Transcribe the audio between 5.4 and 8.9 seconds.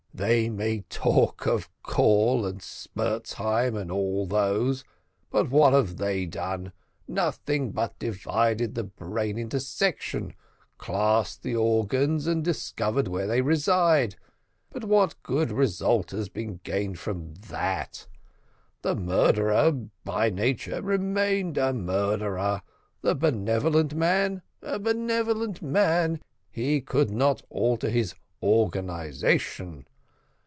what have they done? nothing but divided the